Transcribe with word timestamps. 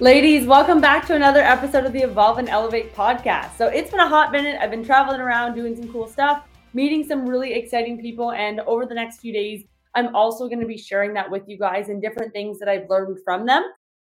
Ladies, 0.00 0.46
welcome 0.46 0.80
back 0.80 1.08
to 1.08 1.16
another 1.16 1.40
episode 1.40 1.84
of 1.84 1.92
the 1.92 2.02
Evolve 2.02 2.38
and 2.38 2.48
Elevate 2.48 2.94
podcast. 2.94 3.56
So 3.56 3.66
it's 3.66 3.90
been 3.90 3.98
a 3.98 4.08
hot 4.08 4.30
minute. 4.30 4.56
I've 4.60 4.70
been 4.70 4.84
traveling 4.84 5.20
around 5.20 5.56
doing 5.56 5.74
some 5.74 5.92
cool 5.92 6.06
stuff, 6.06 6.44
meeting 6.72 7.04
some 7.04 7.26
really 7.28 7.54
exciting 7.54 8.00
people. 8.00 8.30
And 8.30 8.60
over 8.60 8.86
the 8.86 8.94
next 8.94 9.18
few 9.18 9.32
days, 9.32 9.64
I'm 9.96 10.14
also 10.14 10.46
going 10.46 10.60
to 10.60 10.68
be 10.68 10.78
sharing 10.78 11.12
that 11.14 11.28
with 11.28 11.42
you 11.48 11.58
guys 11.58 11.88
and 11.88 12.00
different 12.00 12.32
things 12.32 12.60
that 12.60 12.68
I've 12.68 12.88
learned 12.88 13.18
from 13.24 13.44
them. 13.44 13.64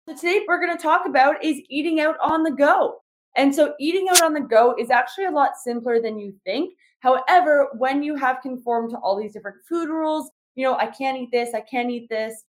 So 0.07 0.15
today 0.15 0.45
we're 0.47 0.61
going 0.65 0.73
to 0.73 0.81
talk 0.81 1.05
about 1.05 1.43
is 1.43 1.59
eating 1.69 1.99
out 1.99 2.15
on 2.23 2.43
the 2.43 2.51
go. 2.51 3.01
And 3.35 3.53
so 3.53 3.73
eating 3.77 4.07
out 4.09 4.21
on 4.21 4.33
the 4.33 4.39
go 4.39 4.75
is 4.79 4.89
actually 4.89 5.25
a 5.25 5.31
lot 5.31 5.57
simpler 5.61 6.01
than 6.01 6.17
you 6.17 6.33
think. 6.45 6.75
However, 7.01 7.67
when 7.77 8.01
you 8.01 8.15
have 8.15 8.39
conformed 8.41 8.91
to 8.91 8.97
all 8.99 9.19
these 9.19 9.33
different 9.33 9.57
food 9.67 9.89
rules, 9.89 10.31
you 10.55 10.65
know, 10.65 10.77
I 10.77 10.85
can't 10.85 11.17
eat 11.17 11.31
this, 11.33 11.53
I 11.53 11.59
can't 11.59 11.91
eat 11.91 12.07
this, 12.09 12.45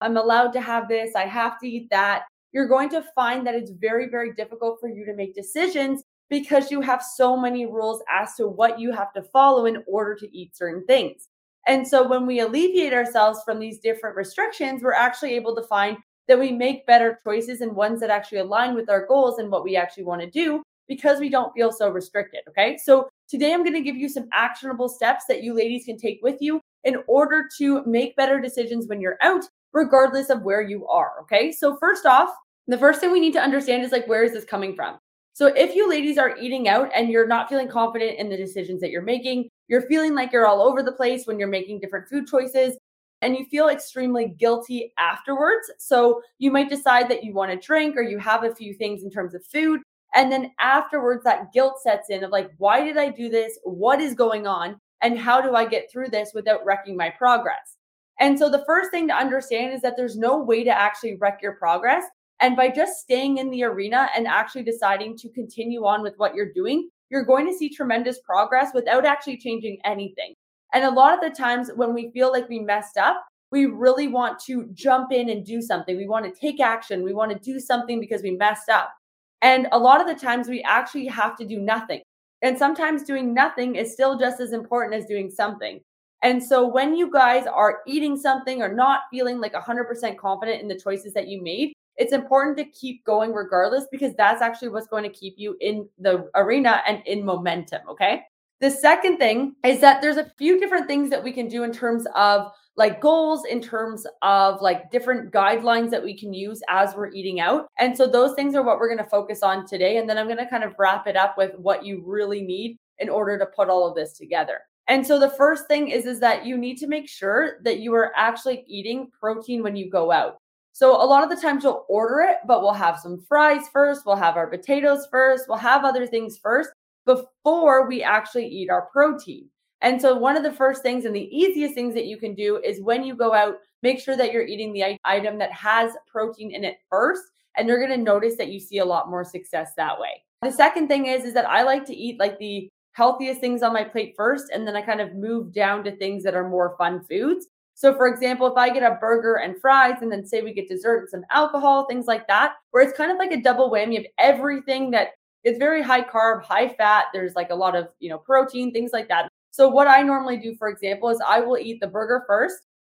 I'm 0.00 0.16
allowed 0.16 0.54
to 0.54 0.60
have 0.62 0.88
this, 0.88 1.14
I 1.14 1.26
have 1.26 1.58
to 1.60 1.68
eat 1.68 1.88
that 1.90 2.22
you're 2.58 2.66
going 2.66 2.88
to 2.88 3.04
find 3.14 3.46
that 3.46 3.54
it's 3.54 3.70
very, 3.70 4.08
very 4.08 4.32
difficult 4.32 4.80
for 4.80 4.88
you 4.88 5.04
to 5.04 5.14
make 5.14 5.32
decisions 5.32 6.02
because 6.28 6.72
you 6.72 6.80
have 6.80 7.00
so 7.00 7.36
many 7.36 7.66
rules 7.66 8.02
as 8.12 8.34
to 8.34 8.48
what 8.48 8.80
you 8.80 8.90
have 8.90 9.12
to 9.12 9.22
follow 9.22 9.66
in 9.66 9.80
order 9.86 10.16
to 10.16 10.36
eat 10.36 10.56
certain 10.56 10.84
things. 10.84 11.28
And 11.68 11.86
so 11.86 12.08
when 12.08 12.26
we 12.26 12.40
alleviate 12.40 12.92
ourselves 12.92 13.38
from 13.44 13.60
these 13.60 13.78
different 13.78 14.16
restrictions, 14.16 14.82
we're 14.82 14.92
actually 14.92 15.34
able 15.34 15.54
to 15.54 15.62
find 15.68 15.98
that 16.26 16.36
we 16.36 16.50
make 16.50 16.84
better 16.84 17.20
choices 17.22 17.60
and 17.60 17.76
ones 17.76 18.00
that 18.00 18.10
actually 18.10 18.38
align 18.38 18.74
with 18.74 18.90
our 18.90 19.06
goals 19.06 19.38
and 19.38 19.52
what 19.52 19.62
we 19.62 19.76
actually 19.76 20.02
want 20.02 20.20
to 20.20 20.28
do 20.28 20.60
because 20.88 21.20
we 21.20 21.28
don't 21.28 21.54
feel 21.54 21.70
so 21.70 21.88
restricted. 21.90 22.40
Okay. 22.48 22.76
So 22.76 23.08
today 23.28 23.54
I'm 23.54 23.62
going 23.62 23.72
to 23.74 23.82
give 23.82 23.96
you 23.96 24.08
some 24.08 24.26
actionable 24.32 24.88
steps 24.88 25.26
that 25.28 25.44
you 25.44 25.54
ladies 25.54 25.84
can 25.84 25.96
take 25.96 26.18
with 26.24 26.38
you 26.40 26.60
in 26.82 26.96
order 27.06 27.48
to 27.58 27.84
make 27.86 28.16
better 28.16 28.40
decisions 28.40 28.88
when 28.88 29.00
you're 29.00 29.18
out 29.22 29.44
regardless 29.72 30.28
of 30.28 30.42
where 30.42 30.62
you 30.62 30.88
are. 30.88 31.12
Okay. 31.22 31.52
So, 31.52 31.76
first 31.76 32.04
off, 32.04 32.30
the 32.68 32.78
first 32.78 33.00
thing 33.00 33.10
we 33.10 33.20
need 33.20 33.32
to 33.32 33.40
understand 33.40 33.82
is 33.82 33.92
like, 33.92 34.06
where 34.06 34.24
is 34.24 34.32
this 34.32 34.44
coming 34.44 34.74
from? 34.74 34.98
So, 35.32 35.46
if 35.46 35.74
you 35.74 35.88
ladies 35.88 36.18
are 36.18 36.36
eating 36.36 36.68
out 36.68 36.90
and 36.94 37.08
you're 37.08 37.26
not 37.26 37.48
feeling 37.48 37.68
confident 37.68 38.18
in 38.18 38.28
the 38.28 38.36
decisions 38.36 38.80
that 38.80 38.90
you're 38.90 39.02
making, 39.02 39.48
you're 39.68 39.82
feeling 39.82 40.14
like 40.14 40.32
you're 40.32 40.46
all 40.46 40.60
over 40.60 40.82
the 40.82 40.92
place 40.92 41.26
when 41.26 41.38
you're 41.38 41.48
making 41.48 41.80
different 41.80 42.08
food 42.08 42.26
choices, 42.26 42.76
and 43.22 43.36
you 43.36 43.46
feel 43.46 43.68
extremely 43.68 44.34
guilty 44.38 44.92
afterwards. 44.98 45.70
So, 45.78 46.22
you 46.38 46.50
might 46.50 46.68
decide 46.68 47.08
that 47.10 47.24
you 47.24 47.32
want 47.34 47.52
to 47.52 47.66
drink 47.66 47.96
or 47.96 48.02
you 48.02 48.18
have 48.18 48.44
a 48.44 48.54
few 48.54 48.74
things 48.74 49.02
in 49.02 49.10
terms 49.10 49.34
of 49.34 49.44
food. 49.46 49.80
And 50.14 50.32
then 50.32 50.52
afterwards, 50.58 51.22
that 51.24 51.52
guilt 51.52 51.80
sets 51.82 52.10
in 52.10 52.24
of 52.24 52.30
like, 52.30 52.50
why 52.58 52.82
did 52.82 52.96
I 52.96 53.10
do 53.10 53.28
this? 53.28 53.58
What 53.62 54.00
is 54.00 54.14
going 54.14 54.46
on? 54.46 54.80
And 55.02 55.18
how 55.18 55.40
do 55.40 55.54
I 55.54 55.66
get 55.66 55.90
through 55.90 56.08
this 56.08 56.32
without 56.34 56.64
wrecking 56.64 56.96
my 56.96 57.10
progress? 57.10 57.76
And 58.18 58.36
so 58.38 58.50
the 58.50 58.64
first 58.66 58.90
thing 58.90 59.06
to 59.08 59.14
understand 59.14 59.72
is 59.72 59.82
that 59.82 59.96
there's 59.96 60.16
no 60.16 60.42
way 60.42 60.64
to 60.64 60.70
actually 60.70 61.16
wreck 61.20 61.38
your 61.40 61.52
progress. 61.52 62.04
And 62.40 62.56
by 62.56 62.68
just 62.68 63.00
staying 63.00 63.38
in 63.38 63.50
the 63.50 63.64
arena 63.64 64.08
and 64.16 64.26
actually 64.26 64.62
deciding 64.62 65.16
to 65.18 65.28
continue 65.30 65.84
on 65.84 66.02
with 66.02 66.14
what 66.18 66.34
you're 66.34 66.52
doing, 66.52 66.88
you're 67.10 67.24
going 67.24 67.46
to 67.46 67.56
see 67.56 67.68
tremendous 67.68 68.20
progress 68.20 68.70
without 68.74 69.04
actually 69.04 69.38
changing 69.38 69.78
anything. 69.84 70.34
And 70.72 70.84
a 70.84 70.90
lot 70.90 71.14
of 71.14 71.20
the 71.20 71.36
times 71.36 71.70
when 71.74 71.94
we 71.94 72.10
feel 72.12 72.30
like 72.30 72.48
we 72.48 72.60
messed 72.60 72.96
up, 72.96 73.24
we 73.50 73.66
really 73.66 74.08
want 74.08 74.38
to 74.40 74.68
jump 74.74 75.10
in 75.12 75.30
and 75.30 75.44
do 75.44 75.62
something. 75.62 75.96
We 75.96 76.06
want 76.06 76.26
to 76.26 76.40
take 76.40 76.60
action. 76.60 77.02
We 77.02 77.14
want 77.14 77.32
to 77.32 77.38
do 77.38 77.58
something 77.58 77.98
because 77.98 78.22
we 78.22 78.32
messed 78.32 78.68
up. 78.68 78.92
And 79.40 79.68
a 79.72 79.78
lot 79.78 80.00
of 80.00 80.06
the 80.06 80.20
times 80.20 80.48
we 80.48 80.62
actually 80.62 81.06
have 81.06 81.36
to 81.38 81.46
do 81.46 81.58
nothing. 81.58 82.02
And 82.42 82.58
sometimes 82.58 83.02
doing 83.02 83.32
nothing 83.32 83.76
is 83.76 83.92
still 83.92 84.18
just 84.18 84.40
as 84.40 84.52
important 84.52 84.94
as 84.94 85.06
doing 85.06 85.30
something. 85.30 85.80
And 86.22 86.42
so 86.42 86.66
when 86.66 86.94
you 86.96 87.10
guys 87.10 87.46
are 87.46 87.78
eating 87.86 88.16
something 88.16 88.60
or 88.60 88.72
not 88.72 89.02
feeling 89.10 89.40
like 89.40 89.54
100% 89.54 90.16
confident 90.18 90.60
in 90.60 90.68
the 90.68 90.78
choices 90.78 91.14
that 91.14 91.28
you 91.28 91.42
made, 91.42 91.72
it's 91.98 92.12
important 92.12 92.56
to 92.58 92.64
keep 92.64 93.04
going 93.04 93.32
regardless 93.32 93.86
because 93.90 94.14
that's 94.14 94.40
actually 94.40 94.68
what's 94.68 94.86
going 94.86 95.02
to 95.02 95.10
keep 95.10 95.34
you 95.36 95.56
in 95.60 95.88
the 95.98 96.30
arena 96.34 96.80
and 96.86 97.02
in 97.06 97.24
momentum. 97.24 97.82
Okay. 97.88 98.22
The 98.60 98.70
second 98.70 99.18
thing 99.18 99.54
is 99.64 99.80
that 99.80 100.00
there's 100.00 100.16
a 100.16 100.32
few 100.36 100.58
different 100.58 100.88
things 100.88 101.10
that 101.10 101.22
we 101.22 101.32
can 101.32 101.46
do 101.46 101.62
in 101.62 101.72
terms 101.72 102.06
of 102.16 102.50
like 102.76 103.00
goals, 103.00 103.44
in 103.44 103.60
terms 103.60 104.06
of 104.22 104.60
like 104.60 104.90
different 104.90 105.32
guidelines 105.32 105.90
that 105.90 106.02
we 106.02 106.16
can 106.16 106.32
use 106.32 106.60
as 106.68 106.94
we're 106.94 107.10
eating 107.10 107.40
out. 107.40 107.66
And 107.78 107.96
so 107.96 108.06
those 108.06 108.34
things 108.34 108.54
are 108.54 108.62
what 108.62 108.78
we're 108.78 108.88
going 108.88 109.04
to 109.04 109.10
focus 109.10 109.42
on 109.42 109.66
today. 109.66 109.98
And 109.98 110.08
then 110.08 110.18
I'm 110.18 110.26
going 110.26 110.38
to 110.38 110.46
kind 110.48 110.64
of 110.64 110.74
wrap 110.78 111.06
it 111.06 111.16
up 111.16 111.36
with 111.36 111.52
what 111.56 111.84
you 111.84 112.02
really 112.04 112.42
need 112.42 112.76
in 112.98 113.08
order 113.08 113.38
to 113.38 113.46
put 113.46 113.68
all 113.68 113.88
of 113.88 113.94
this 113.94 114.14
together. 114.14 114.60
And 114.88 115.06
so 115.06 115.18
the 115.18 115.30
first 115.30 115.66
thing 115.68 115.88
is 115.88 116.06
is 116.06 116.18
that 116.20 116.46
you 116.46 116.56
need 116.56 116.78
to 116.78 116.86
make 116.86 117.08
sure 117.08 117.58
that 117.62 117.80
you 117.80 117.94
are 117.94 118.12
actually 118.16 118.64
eating 118.66 119.10
protein 119.20 119.62
when 119.62 119.76
you 119.76 119.90
go 119.90 120.10
out. 120.10 120.38
So 120.78 120.92
a 120.92 121.02
lot 121.04 121.24
of 121.24 121.28
the 121.28 121.42
times 121.42 121.64
we'll 121.64 121.84
order 121.88 122.20
it, 122.20 122.36
but 122.46 122.62
we'll 122.62 122.72
have 122.72 123.00
some 123.00 123.20
fries 123.28 123.68
first, 123.72 124.06
we'll 124.06 124.14
have 124.14 124.36
our 124.36 124.46
potatoes 124.46 125.08
first, 125.10 125.46
we'll 125.48 125.58
have 125.58 125.84
other 125.84 126.06
things 126.06 126.38
first 126.38 126.70
before 127.04 127.88
we 127.88 128.00
actually 128.00 128.46
eat 128.46 128.70
our 128.70 128.82
protein. 128.82 129.48
And 129.80 130.00
so 130.00 130.14
one 130.14 130.36
of 130.36 130.44
the 130.44 130.52
first 130.52 130.84
things 130.84 131.04
and 131.04 131.16
the 131.16 131.36
easiest 131.36 131.74
things 131.74 131.94
that 131.94 132.06
you 132.06 132.16
can 132.16 132.32
do 132.32 132.60
is 132.64 132.80
when 132.80 133.02
you 133.02 133.16
go 133.16 133.34
out, 133.34 133.56
make 133.82 133.98
sure 133.98 134.16
that 134.16 134.32
you're 134.32 134.46
eating 134.46 134.72
the 134.72 134.96
item 135.04 135.36
that 135.38 135.50
has 135.50 135.94
protein 136.06 136.54
in 136.54 136.62
it 136.62 136.76
first 136.88 137.24
and 137.56 137.66
you're 137.66 137.84
going 137.84 137.98
to 137.98 138.04
notice 138.04 138.36
that 138.36 138.52
you 138.52 138.60
see 138.60 138.78
a 138.78 138.84
lot 138.84 139.10
more 139.10 139.24
success 139.24 139.72
that 139.76 139.98
way. 139.98 140.22
The 140.42 140.52
second 140.52 140.86
thing 140.86 141.06
is 141.06 141.24
is 141.24 141.34
that 141.34 141.48
I 141.48 141.64
like 141.64 141.86
to 141.86 141.96
eat 141.96 142.20
like 142.20 142.38
the 142.38 142.70
healthiest 142.92 143.40
things 143.40 143.64
on 143.64 143.72
my 143.72 143.82
plate 143.82 144.14
first, 144.16 144.52
and 144.52 144.64
then 144.64 144.76
I 144.76 144.82
kind 144.82 145.00
of 145.00 145.14
move 145.14 145.52
down 145.52 145.82
to 145.84 145.96
things 145.96 146.22
that 146.22 146.34
are 146.34 146.48
more 146.48 146.76
fun 146.78 147.02
foods. 147.02 147.48
So, 147.78 147.94
for 147.94 148.08
example, 148.08 148.48
if 148.48 148.56
I 148.56 148.70
get 148.70 148.82
a 148.82 148.98
burger 149.00 149.36
and 149.36 149.56
fries, 149.60 150.02
and 150.02 150.10
then 150.10 150.26
say 150.26 150.42
we 150.42 150.52
get 150.52 150.66
dessert 150.66 150.98
and 150.98 151.08
some 151.08 151.24
alcohol, 151.30 151.86
things 151.86 152.06
like 152.06 152.26
that, 152.26 152.54
where 152.72 152.82
it's 152.82 152.98
kind 152.98 153.12
of 153.12 153.18
like 153.18 153.30
a 153.30 153.40
double 153.40 153.70
whammy 153.70 153.96
of 153.96 154.04
everything 154.18 154.90
that 154.90 155.10
is 155.44 155.58
very 155.58 155.80
high 155.80 156.02
carb, 156.02 156.42
high 156.42 156.70
fat. 156.70 157.04
There's 157.12 157.36
like 157.36 157.50
a 157.50 157.54
lot 157.54 157.76
of, 157.76 157.86
you 158.00 158.10
know, 158.10 158.18
protein, 158.18 158.72
things 158.72 158.90
like 158.92 159.06
that. 159.10 159.30
So, 159.52 159.68
what 159.68 159.86
I 159.86 160.02
normally 160.02 160.38
do, 160.38 160.56
for 160.56 160.66
example, 160.66 161.08
is 161.08 161.22
I 161.24 161.38
will 161.38 161.56
eat 161.56 161.78
the 161.80 161.86
burger 161.86 162.24
first, 162.26 162.56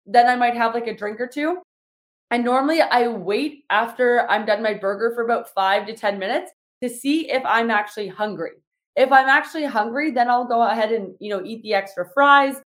then 0.06 0.28
I 0.28 0.36
might 0.36 0.54
have 0.54 0.74
like 0.74 0.86
a 0.86 0.96
drink 0.96 1.20
or 1.20 1.26
two. 1.26 1.58
And 2.30 2.44
normally 2.44 2.80
I 2.80 3.08
wait 3.08 3.64
after 3.70 4.30
I'm 4.30 4.46
done 4.46 4.62
my 4.62 4.74
burger 4.74 5.12
for 5.12 5.24
about 5.24 5.52
five 5.54 5.88
to 5.88 5.96
10 5.96 6.20
minutes 6.20 6.52
to 6.84 6.88
see 6.88 7.32
if 7.32 7.42
I'm 7.44 7.72
actually 7.72 8.06
hungry. 8.06 8.52
If 8.94 9.10
I'm 9.10 9.28
actually 9.28 9.64
hungry, 9.64 10.12
then 10.12 10.30
I'll 10.30 10.46
go 10.46 10.62
ahead 10.62 10.92
and, 10.92 11.16
you 11.18 11.30
know, 11.30 11.44
eat 11.44 11.64
the 11.64 11.74
extra 11.74 12.08
fries. 12.14 12.60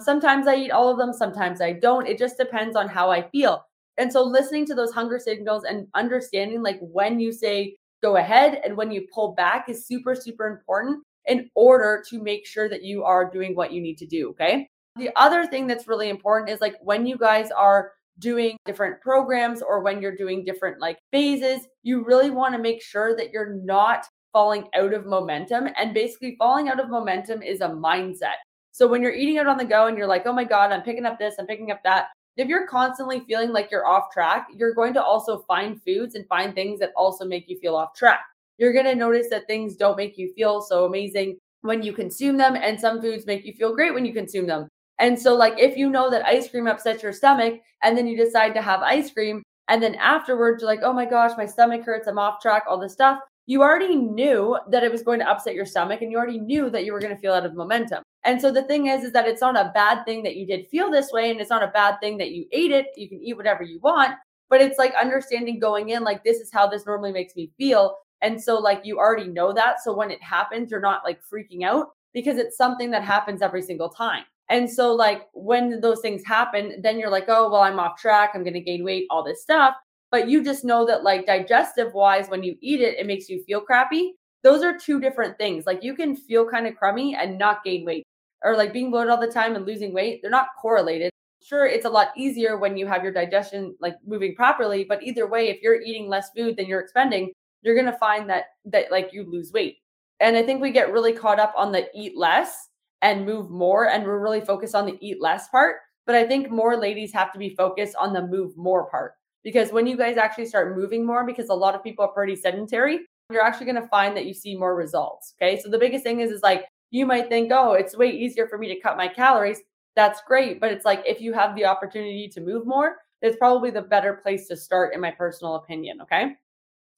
Sometimes 0.00 0.46
I 0.46 0.56
eat 0.56 0.70
all 0.70 0.90
of 0.90 0.98
them, 0.98 1.12
sometimes 1.12 1.60
I 1.60 1.72
don't. 1.72 2.06
It 2.06 2.18
just 2.18 2.38
depends 2.38 2.76
on 2.76 2.88
how 2.88 3.10
I 3.10 3.28
feel. 3.30 3.64
And 3.96 4.12
so 4.12 4.22
listening 4.22 4.64
to 4.66 4.74
those 4.74 4.92
hunger 4.92 5.18
signals 5.18 5.64
and 5.64 5.86
understanding 5.94 6.62
like 6.62 6.78
when 6.80 7.18
you 7.18 7.32
say 7.32 7.76
go 8.02 8.16
ahead 8.16 8.60
and 8.64 8.76
when 8.76 8.92
you 8.92 9.06
pull 9.12 9.34
back 9.34 9.68
is 9.68 9.86
super 9.86 10.14
super 10.14 10.46
important 10.46 11.02
in 11.26 11.50
order 11.54 12.02
to 12.08 12.22
make 12.22 12.46
sure 12.46 12.68
that 12.68 12.82
you 12.82 13.04
are 13.04 13.30
doing 13.30 13.54
what 13.54 13.72
you 13.72 13.80
need 13.80 13.98
to 13.98 14.06
do, 14.06 14.30
okay? 14.30 14.68
The 14.96 15.10
other 15.16 15.46
thing 15.46 15.66
that's 15.66 15.86
really 15.86 16.08
important 16.08 16.50
is 16.50 16.60
like 16.60 16.76
when 16.80 17.06
you 17.06 17.18
guys 17.18 17.50
are 17.50 17.92
doing 18.18 18.56
different 18.66 19.00
programs 19.00 19.62
or 19.62 19.80
when 19.82 20.02
you're 20.02 20.16
doing 20.16 20.44
different 20.44 20.80
like 20.80 20.98
phases, 21.12 21.60
you 21.82 22.04
really 22.04 22.30
want 22.30 22.54
to 22.54 22.60
make 22.60 22.82
sure 22.82 23.16
that 23.16 23.30
you're 23.30 23.54
not 23.62 24.06
falling 24.32 24.68
out 24.74 24.92
of 24.92 25.06
momentum. 25.06 25.68
And 25.76 25.94
basically, 25.94 26.36
falling 26.38 26.68
out 26.68 26.80
of 26.80 26.90
momentum 26.90 27.42
is 27.42 27.60
a 27.60 27.68
mindset. 27.68 28.38
So 28.78 28.86
when 28.86 29.02
you're 29.02 29.12
eating 29.12 29.38
out 29.38 29.48
on 29.48 29.56
the 29.58 29.64
go 29.64 29.88
and 29.88 29.98
you're 29.98 30.06
like, 30.06 30.24
oh 30.24 30.32
my 30.32 30.44
God, 30.44 30.70
I'm 30.70 30.82
picking 30.82 31.04
up 31.04 31.18
this, 31.18 31.34
I'm 31.36 31.48
picking 31.48 31.72
up 31.72 31.82
that. 31.82 32.10
If 32.36 32.46
you're 32.46 32.68
constantly 32.68 33.18
feeling 33.26 33.50
like 33.50 33.72
you're 33.72 33.88
off 33.88 34.12
track, 34.12 34.46
you're 34.54 34.72
going 34.72 34.94
to 34.94 35.02
also 35.02 35.42
find 35.48 35.82
foods 35.82 36.14
and 36.14 36.24
find 36.28 36.54
things 36.54 36.78
that 36.78 36.92
also 36.94 37.24
make 37.24 37.48
you 37.48 37.58
feel 37.58 37.74
off 37.74 37.92
track. 37.92 38.20
You're 38.56 38.72
going 38.72 38.84
to 38.84 38.94
notice 38.94 39.26
that 39.30 39.48
things 39.48 39.74
don't 39.74 39.96
make 39.96 40.16
you 40.16 40.32
feel 40.32 40.62
so 40.62 40.84
amazing 40.84 41.38
when 41.62 41.82
you 41.82 41.92
consume 41.92 42.36
them, 42.36 42.54
and 42.54 42.78
some 42.78 43.02
foods 43.02 43.26
make 43.26 43.44
you 43.44 43.52
feel 43.52 43.74
great 43.74 43.94
when 43.94 44.06
you 44.06 44.12
consume 44.12 44.46
them. 44.46 44.68
And 45.00 45.18
so, 45.18 45.34
like, 45.34 45.58
if 45.58 45.76
you 45.76 45.90
know 45.90 46.08
that 46.08 46.24
ice 46.24 46.48
cream 46.48 46.68
upsets 46.68 47.02
your 47.02 47.12
stomach, 47.12 47.60
and 47.82 47.98
then 47.98 48.06
you 48.06 48.16
decide 48.16 48.54
to 48.54 48.62
have 48.62 48.82
ice 48.82 49.10
cream, 49.10 49.42
and 49.66 49.82
then 49.82 49.96
afterwards, 49.96 50.62
you're 50.62 50.70
like, 50.70 50.84
oh 50.84 50.92
my 50.92 51.04
gosh, 51.04 51.32
my 51.36 51.46
stomach 51.46 51.82
hurts, 51.82 52.06
I'm 52.06 52.16
off 52.16 52.40
track, 52.40 52.62
all 52.68 52.78
this 52.78 52.92
stuff, 52.92 53.18
you 53.48 53.62
already 53.62 53.96
knew 53.96 54.58
that 54.70 54.84
it 54.84 54.92
was 54.92 55.02
going 55.02 55.18
to 55.20 55.28
upset 55.28 55.54
your 55.54 55.64
stomach 55.64 56.02
and 56.02 56.12
you 56.12 56.18
already 56.18 56.38
knew 56.38 56.68
that 56.68 56.84
you 56.84 56.92
were 56.92 57.00
going 57.00 57.14
to 57.14 57.20
feel 57.20 57.32
out 57.32 57.46
of 57.46 57.54
momentum. 57.54 58.02
And 58.22 58.38
so 58.38 58.52
the 58.52 58.62
thing 58.64 58.88
is, 58.88 59.04
is 59.04 59.12
that 59.12 59.26
it's 59.26 59.40
not 59.40 59.56
a 59.56 59.72
bad 59.74 60.04
thing 60.04 60.22
that 60.24 60.36
you 60.36 60.46
did 60.46 60.68
feel 60.68 60.90
this 60.90 61.10
way. 61.12 61.30
And 61.30 61.40
it's 61.40 61.48
not 61.48 61.62
a 61.62 61.68
bad 61.68 61.98
thing 61.98 62.18
that 62.18 62.32
you 62.32 62.44
ate 62.52 62.72
it. 62.72 62.88
You 62.94 63.08
can 63.08 63.22
eat 63.22 63.38
whatever 63.38 63.62
you 63.62 63.80
want, 63.80 64.16
but 64.50 64.60
it's 64.60 64.78
like 64.78 64.92
understanding 65.00 65.58
going 65.58 65.88
in, 65.88 66.04
like, 66.04 66.24
this 66.24 66.40
is 66.40 66.50
how 66.52 66.66
this 66.66 66.84
normally 66.84 67.10
makes 67.10 67.34
me 67.36 67.50
feel. 67.56 67.96
And 68.20 68.38
so, 68.38 68.58
like, 68.58 68.82
you 68.84 68.98
already 68.98 69.28
know 69.28 69.54
that. 69.54 69.82
So 69.82 69.96
when 69.96 70.10
it 70.10 70.22
happens, 70.22 70.70
you're 70.70 70.80
not 70.80 71.00
like 71.02 71.20
freaking 71.32 71.64
out 71.64 71.86
because 72.12 72.36
it's 72.36 72.58
something 72.58 72.90
that 72.90 73.02
happens 73.02 73.40
every 73.40 73.62
single 73.62 73.88
time. 73.88 74.24
And 74.50 74.70
so, 74.70 74.94
like, 74.94 75.22
when 75.32 75.80
those 75.80 76.00
things 76.00 76.22
happen, 76.26 76.82
then 76.82 76.98
you're 76.98 77.10
like, 77.10 77.24
oh, 77.28 77.50
well, 77.50 77.62
I'm 77.62 77.80
off 77.80 77.98
track. 77.98 78.32
I'm 78.34 78.44
going 78.44 78.52
to 78.52 78.60
gain 78.60 78.84
weight, 78.84 79.06
all 79.08 79.24
this 79.24 79.40
stuff. 79.40 79.74
But 80.10 80.28
you 80.28 80.42
just 80.42 80.64
know 80.64 80.86
that, 80.86 81.04
like, 81.04 81.26
digestive 81.26 81.92
wise, 81.92 82.28
when 82.28 82.42
you 82.42 82.56
eat 82.60 82.80
it, 82.80 82.98
it 82.98 83.06
makes 83.06 83.28
you 83.28 83.42
feel 83.44 83.60
crappy. 83.60 84.14
Those 84.42 84.62
are 84.62 84.78
two 84.78 85.00
different 85.00 85.36
things. 85.36 85.66
Like, 85.66 85.82
you 85.82 85.94
can 85.94 86.16
feel 86.16 86.48
kind 86.48 86.66
of 86.66 86.76
crummy 86.76 87.14
and 87.14 87.38
not 87.38 87.64
gain 87.64 87.84
weight, 87.84 88.06
or 88.42 88.56
like 88.56 88.72
being 88.72 88.90
bloated 88.90 89.10
all 89.10 89.20
the 89.20 89.26
time 89.26 89.56
and 89.56 89.66
losing 89.66 89.92
weight. 89.92 90.20
They're 90.22 90.30
not 90.30 90.48
correlated. 90.60 91.10
Sure, 91.42 91.66
it's 91.66 91.84
a 91.84 91.90
lot 91.90 92.08
easier 92.16 92.58
when 92.58 92.76
you 92.76 92.86
have 92.86 93.02
your 93.02 93.12
digestion 93.12 93.74
like 93.80 93.96
moving 94.06 94.34
properly. 94.34 94.84
But 94.84 95.02
either 95.02 95.26
way, 95.26 95.48
if 95.48 95.60
you're 95.62 95.80
eating 95.80 96.08
less 96.08 96.30
food 96.36 96.56
than 96.56 96.66
you're 96.66 96.80
expending, 96.80 97.32
you're 97.62 97.74
going 97.74 97.92
to 97.92 97.98
find 97.98 98.28
that 98.30 98.44
that 98.66 98.90
like 98.90 99.10
you 99.12 99.24
lose 99.30 99.52
weight. 99.52 99.78
And 100.20 100.36
I 100.36 100.42
think 100.42 100.60
we 100.60 100.70
get 100.72 100.92
really 100.92 101.12
caught 101.12 101.40
up 101.40 101.54
on 101.56 101.72
the 101.72 101.86
eat 101.94 102.16
less 102.16 102.68
and 103.02 103.24
move 103.24 103.50
more 103.50 103.88
and 103.88 104.04
we're 104.04 104.20
really 104.20 104.40
focused 104.40 104.74
on 104.74 104.86
the 104.86 104.98
eat 105.00 105.20
less 105.20 105.48
part, 105.48 105.76
but 106.06 106.14
I 106.16 106.26
think 106.26 106.50
more 106.50 106.76
ladies 106.76 107.12
have 107.12 107.32
to 107.32 107.38
be 107.38 107.54
focused 107.56 107.94
on 107.96 108.12
the 108.12 108.26
move 108.26 108.56
more 108.56 108.90
part 108.90 109.14
because 109.44 109.72
when 109.72 109.86
you 109.86 109.96
guys 109.96 110.16
actually 110.16 110.46
start 110.46 110.76
moving 110.76 111.04
more 111.04 111.24
because 111.24 111.48
a 111.48 111.54
lot 111.54 111.74
of 111.74 111.82
people 111.82 112.04
are 112.04 112.12
pretty 112.12 112.36
sedentary, 112.36 113.00
you're 113.30 113.42
actually 113.44 113.66
going 113.66 113.82
to 113.82 113.88
find 113.88 114.16
that 114.16 114.26
you 114.26 114.34
see 114.34 114.56
more 114.56 114.74
results, 114.74 115.34
okay? 115.40 115.60
So 115.60 115.68
the 115.68 115.78
biggest 115.78 116.04
thing 116.04 116.20
is 116.20 116.30
is 116.30 116.42
like 116.42 116.64
you 116.90 117.04
might 117.06 117.28
think, 117.28 117.52
"Oh, 117.52 117.72
it's 117.74 117.96
way 117.96 118.10
easier 118.10 118.48
for 118.48 118.58
me 118.58 118.68
to 118.68 118.80
cut 118.80 118.96
my 118.96 119.08
calories." 119.08 119.60
That's 119.96 120.22
great, 120.26 120.60
but 120.60 120.72
it's 120.72 120.84
like 120.84 121.02
if 121.06 121.20
you 121.20 121.32
have 121.34 121.54
the 121.54 121.66
opportunity 121.66 122.28
to 122.28 122.40
move 122.40 122.66
more, 122.66 122.96
it's 123.20 123.36
probably 123.36 123.70
the 123.70 123.82
better 123.82 124.14
place 124.14 124.48
to 124.48 124.56
start 124.56 124.94
in 124.94 125.00
my 125.00 125.10
personal 125.10 125.56
opinion, 125.56 126.00
okay? 126.02 126.36